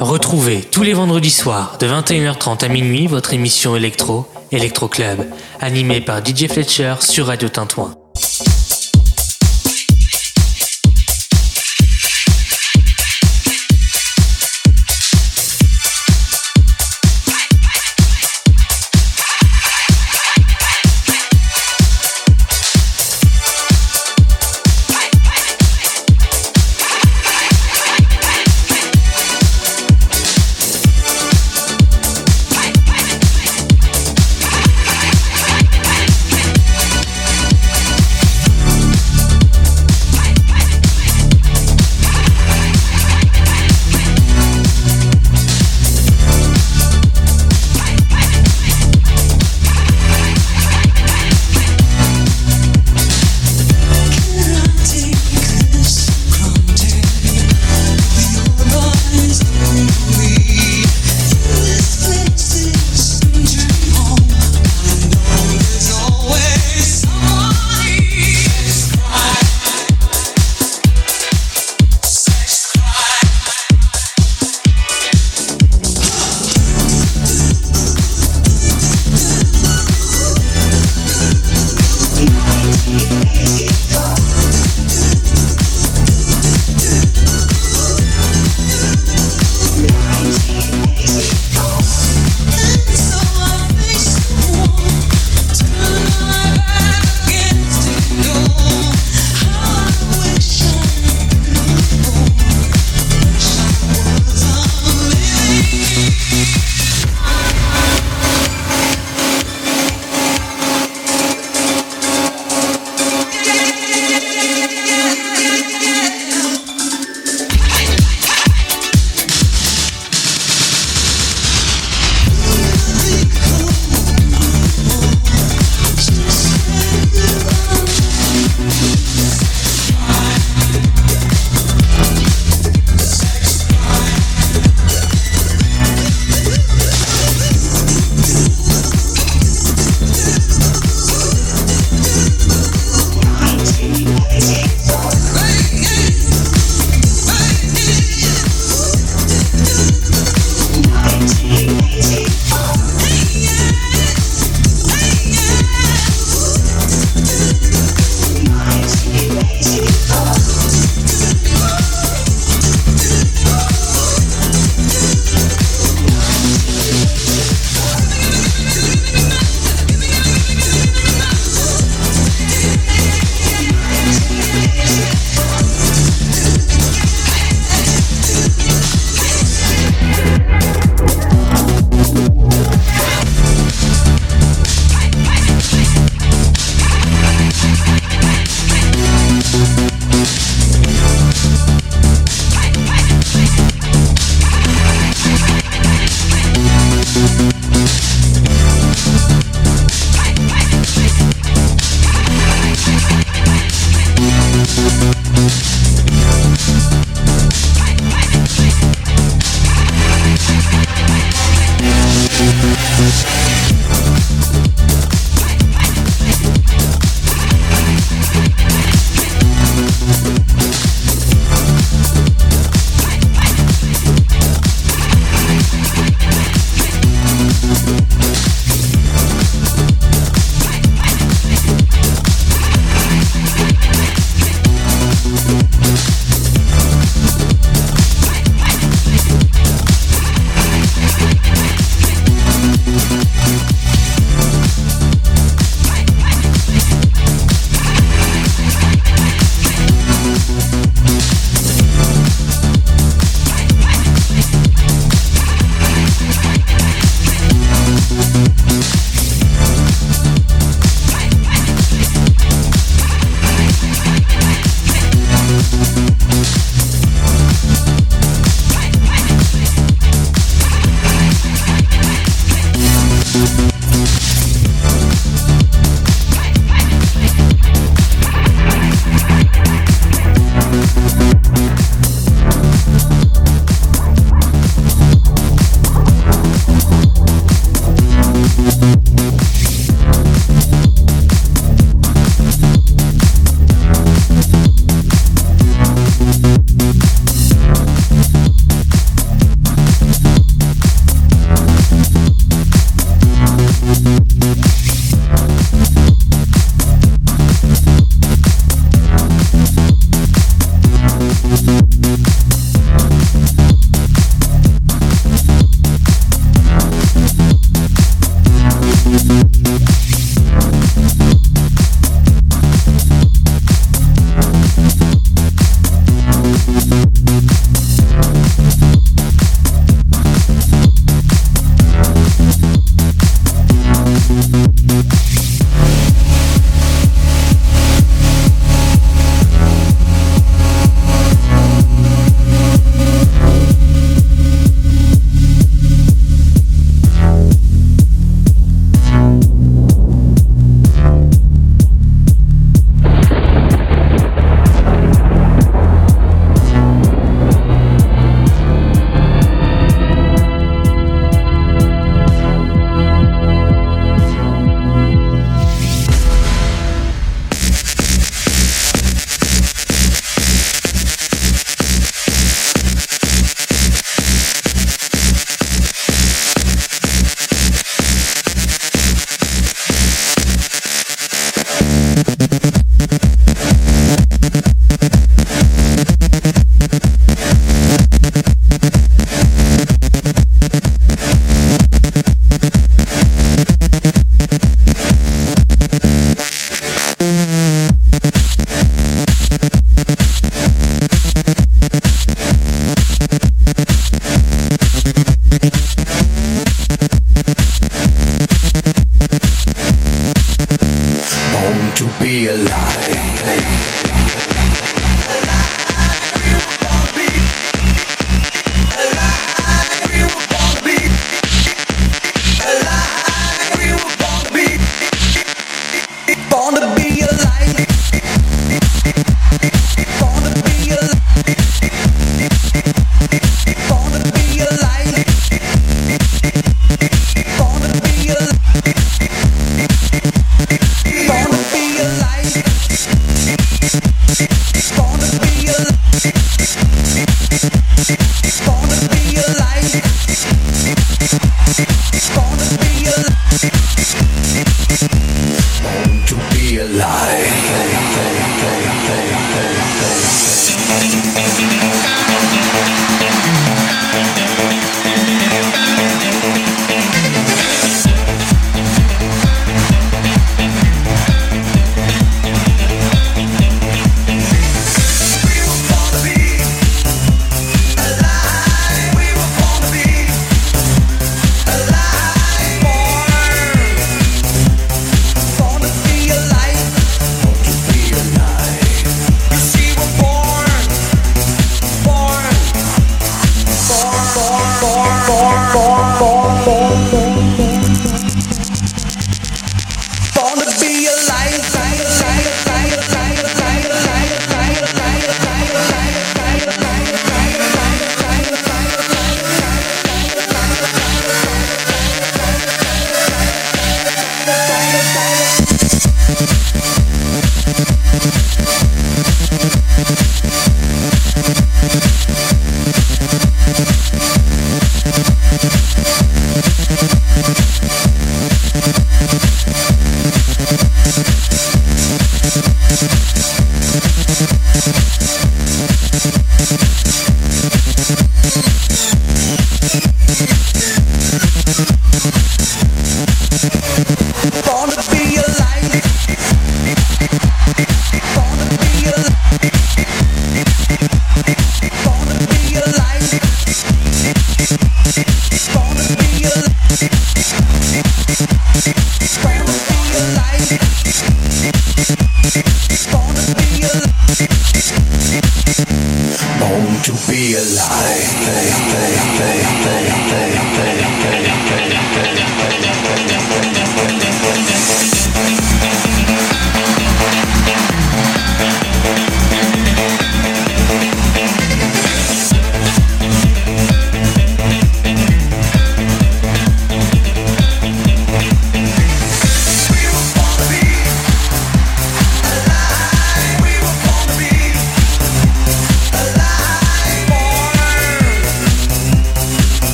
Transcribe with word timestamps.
Retrouvez 0.00 0.62
tous 0.62 0.82
les 0.82 0.94
vendredis 0.94 1.30
soirs 1.30 1.76
de 1.78 1.86
21h30 1.86 2.64
à 2.64 2.68
minuit 2.68 3.06
votre 3.06 3.34
émission 3.34 3.76
électro, 3.76 4.24
Electro 4.50 4.88
Club, 4.88 5.26
animée 5.60 6.00
par 6.00 6.24
DJ 6.24 6.48
Fletcher 6.48 6.94
sur 7.00 7.26
Radio 7.26 7.50
Tintouin. 7.50 7.99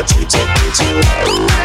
want 0.00 0.16
you 0.16 0.24
take. 0.24 0.50
to. 0.76 1.59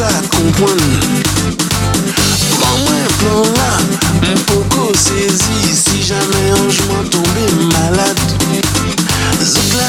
sa 0.00 0.08
kompwen 0.32 0.80
Ban 2.60 2.76
mwen 2.84 3.08
plan 3.18 3.44
la, 3.56 3.70
mwen 4.20 4.38
poko 4.48 4.92
Si 4.96 5.28
tombe 7.12 7.44
malade. 7.72 8.22
Zouk 9.44 9.72
la 9.76 9.88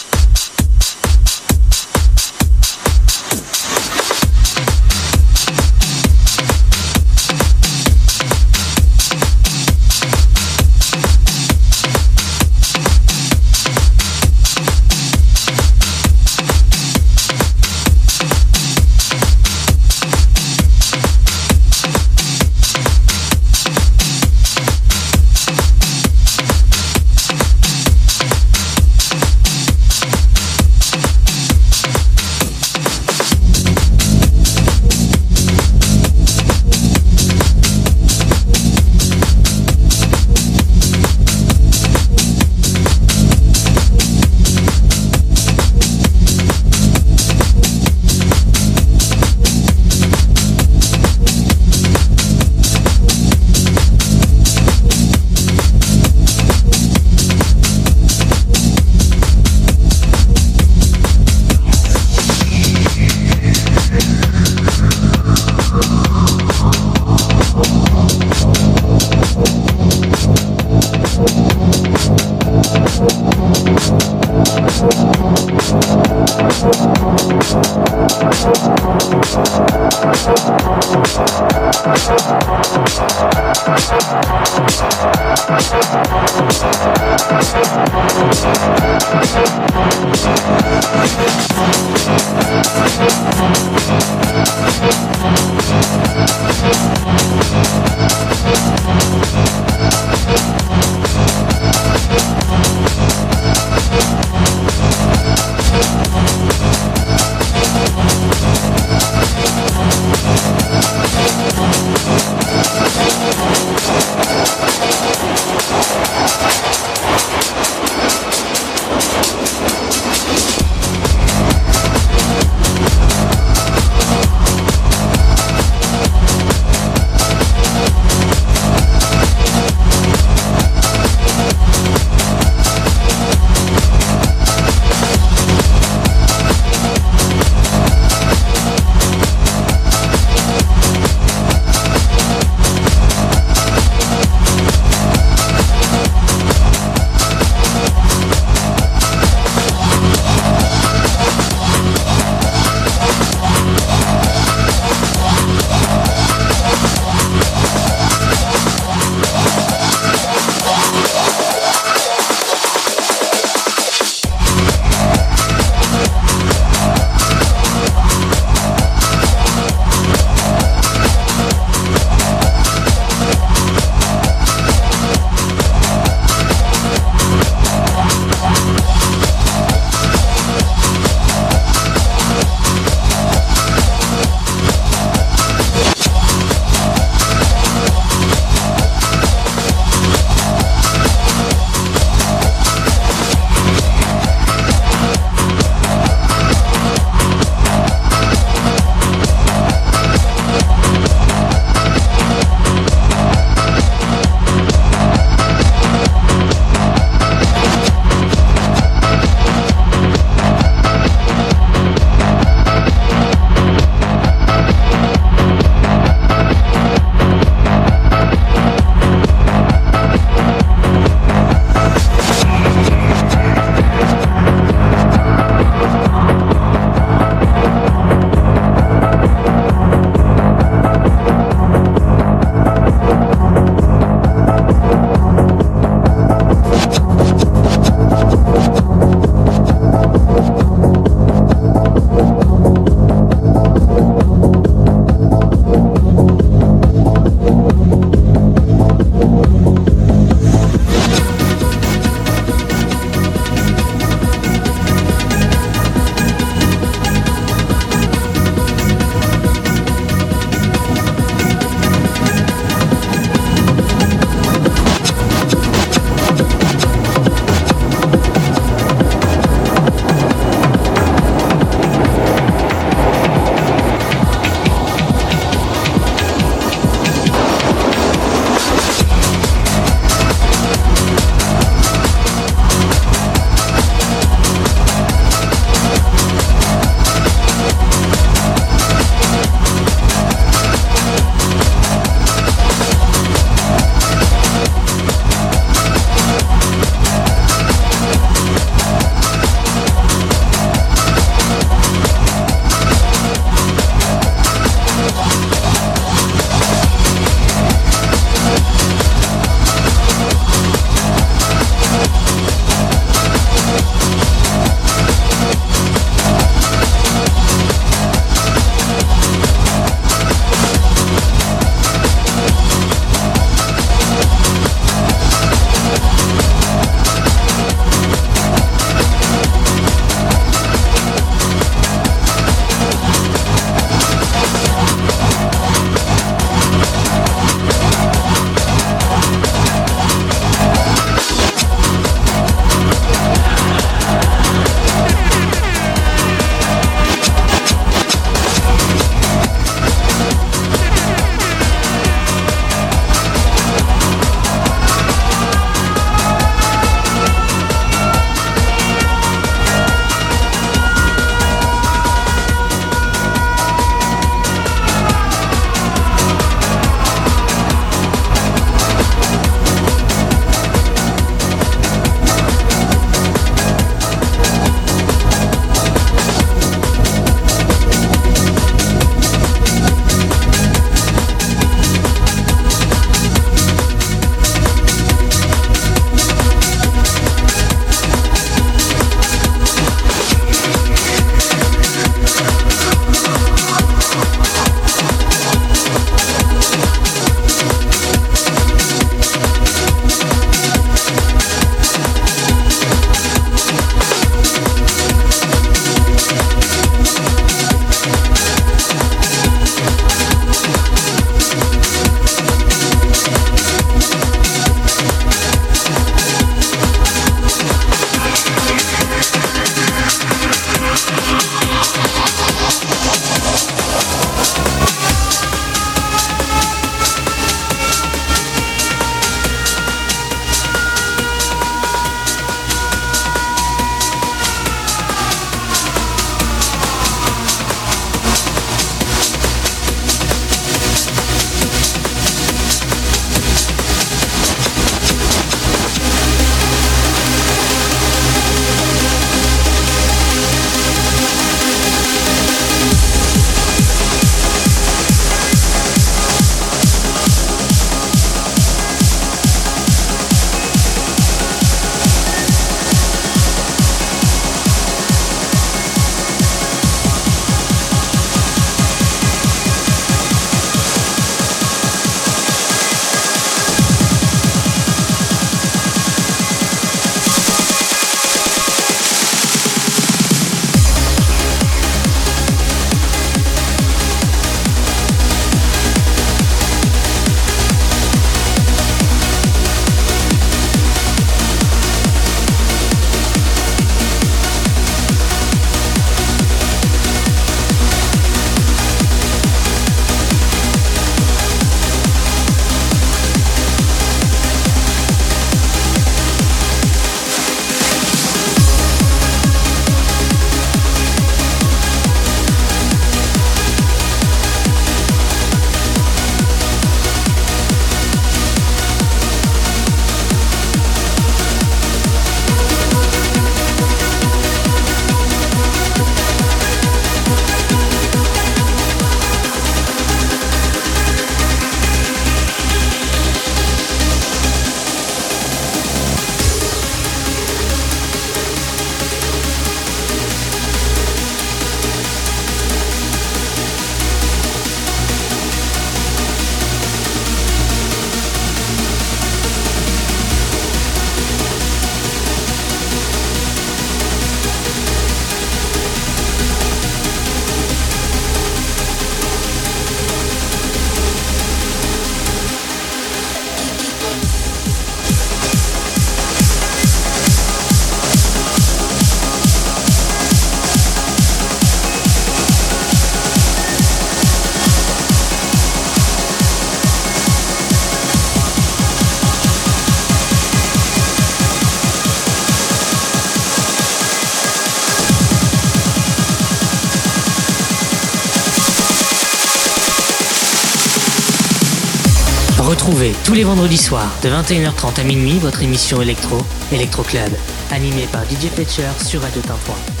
tous 593.31 593.35
les 593.35 593.43
vendredis 593.45 593.77
soirs 593.77 594.11
de 594.23 594.29
21h30 594.29 594.99
à 594.99 595.03
minuit 595.05 595.39
votre 595.39 595.63
émission 595.63 596.01
électro, 596.01 596.39
Electro 596.73 597.01
Club, 597.01 597.31
animée 597.71 598.05
par 598.11 598.25
DJ 598.25 598.49
Fletcher 598.53 598.89
sur 599.01 599.21
Radio 599.21 599.41
Tintouin. 599.41 600.00